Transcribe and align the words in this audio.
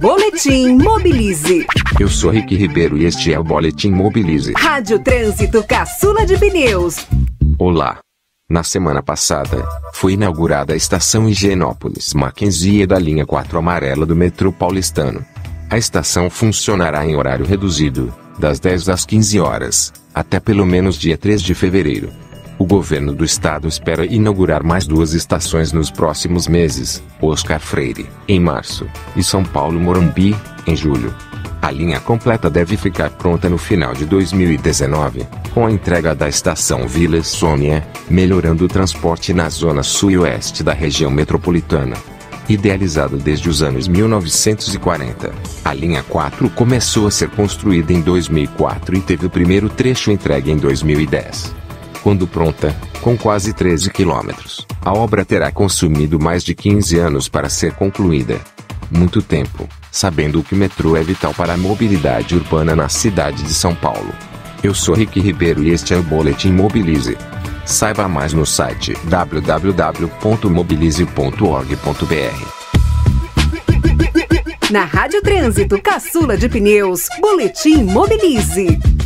Boletim 0.00 0.76
Mobilize. 0.82 1.66
Eu 1.98 2.08
sou 2.08 2.30
Rick 2.30 2.54
Ribeiro 2.54 2.96
e 2.96 3.04
este 3.04 3.32
é 3.32 3.38
o 3.38 3.44
Boletim 3.44 3.90
Mobilize. 3.90 4.52
Rádio 4.56 4.98
Trânsito 5.00 5.62
Caçula 5.64 6.24
de 6.24 6.36
Pneus. 6.38 7.06
Olá. 7.58 7.98
Na 8.48 8.62
semana 8.62 9.02
passada, 9.02 9.66
foi 9.92 10.12
inaugurada 10.14 10.72
a 10.72 10.76
estação 10.76 11.28
Higienópolis 11.28 12.14
Mackenzie 12.14 12.86
da 12.86 12.98
linha 12.98 13.26
4 13.26 13.58
amarela 13.58 14.06
do 14.06 14.16
metrô 14.16 14.50
paulistano. 14.52 15.22
A 15.68 15.76
estação 15.76 16.30
funcionará 16.30 17.04
em 17.04 17.14
horário 17.14 17.44
reduzido, 17.44 18.14
das 18.38 18.58
10 18.58 18.88
às 18.88 19.04
15 19.04 19.38
horas, 19.38 19.92
até 20.14 20.40
pelo 20.40 20.64
menos 20.64 20.96
dia 20.96 21.18
3 21.18 21.42
de 21.42 21.54
fevereiro. 21.54 22.10
O 22.58 22.64
governo 22.66 23.14
do 23.14 23.24
estado 23.24 23.68
espera 23.68 24.04
inaugurar 24.04 24.64
mais 24.64 24.84
duas 24.84 25.14
estações 25.14 25.72
nos 25.72 25.92
próximos 25.92 26.48
meses: 26.48 27.00
Oscar 27.22 27.60
Freire, 27.60 28.06
em 28.26 28.40
março, 28.40 28.84
e 29.14 29.22
São 29.22 29.44
Paulo 29.44 29.78
Morumbi, 29.78 30.34
em 30.66 30.74
julho. 30.74 31.14
A 31.62 31.70
linha 31.70 32.00
completa 32.00 32.50
deve 32.50 32.76
ficar 32.76 33.10
pronta 33.10 33.48
no 33.48 33.58
final 33.58 33.94
de 33.94 34.04
2019, 34.06 35.24
com 35.54 35.66
a 35.66 35.70
entrega 35.70 36.14
da 36.16 36.28
estação 36.28 36.86
Vila 36.88 37.22
Sônia, 37.22 37.86
melhorando 38.10 38.64
o 38.64 38.68
transporte 38.68 39.32
na 39.32 39.48
zona 39.48 39.82
sul 39.84 40.10
e 40.10 40.18
oeste 40.18 40.62
da 40.64 40.72
região 40.72 41.10
metropolitana. 41.12 41.96
Idealizada 42.48 43.16
desde 43.16 43.48
os 43.48 43.62
anos 43.62 43.86
1940, 43.86 45.32
a 45.64 45.74
linha 45.74 46.02
4 46.02 46.48
começou 46.50 47.06
a 47.06 47.10
ser 47.10 47.28
construída 47.30 47.92
em 47.92 48.00
2004 48.00 48.96
e 48.96 49.00
teve 49.00 49.26
o 49.26 49.30
primeiro 49.30 49.68
trecho 49.68 50.10
entregue 50.10 50.50
em 50.50 50.56
2010. 50.56 51.57
Quando 52.08 52.26
pronta, 52.26 52.74
com 53.02 53.18
quase 53.18 53.52
13 53.52 53.90
quilômetros, 53.90 54.66
a 54.82 54.94
obra 54.94 55.26
terá 55.26 55.52
consumido 55.52 56.18
mais 56.18 56.42
de 56.42 56.54
15 56.54 56.98
anos 56.98 57.28
para 57.28 57.50
ser 57.50 57.74
concluída. 57.74 58.40
Muito 58.90 59.20
tempo, 59.20 59.68
sabendo 59.92 60.42
que 60.42 60.54
o 60.54 60.56
metrô 60.56 60.96
é 60.96 61.02
vital 61.02 61.34
para 61.34 61.52
a 61.52 61.56
mobilidade 61.58 62.34
urbana 62.34 62.74
na 62.74 62.88
cidade 62.88 63.42
de 63.42 63.52
São 63.52 63.74
Paulo. 63.74 64.10
Eu 64.62 64.72
sou 64.72 64.94
Rick 64.94 65.20
Ribeiro 65.20 65.62
e 65.62 65.68
este 65.70 65.92
é 65.92 65.98
o 65.98 66.02
Boletim 66.02 66.50
Mobilize. 66.50 67.14
Saiba 67.66 68.08
mais 68.08 68.32
no 68.32 68.46
site 68.46 68.96
www.mobilize.org.br. 69.04 71.34
Na 74.70 74.84
Rádio 74.86 75.20
Trânsito 75.20 75.78
Caçula 75.82 76.38
de 76.38 76.48
Pneus, 76.48 77.06
Boletim 77.20 77.82
Mobilize. 77.84 78.96